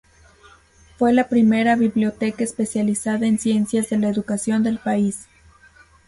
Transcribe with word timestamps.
Fue 0.97 1.13
la 1.13 1.29
primera 1.29 1.75
Biblioteca 1.75 2.43
especializada 2.43 3.27
en 3.27 3.37
Ciencias 3.37 3.87
de 3.91 3.99
la 3.99 4.09
Educación 4.09 4.63
del 4.63 4.79
país. 4.79 5.27